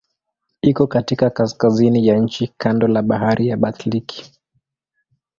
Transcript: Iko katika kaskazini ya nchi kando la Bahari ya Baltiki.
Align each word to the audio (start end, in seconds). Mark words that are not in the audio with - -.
Iko 0.61 0.87
katika 0.87 1.29
kaskazini 1.29 2.07
ya 2.07 2.17
nchi 2.17 2.53
kando 2.57 2.87
la 2.87 3.01
Bahari 3.01 3.47
ya 3.47 3.57
Baltiki. 3.57 4.33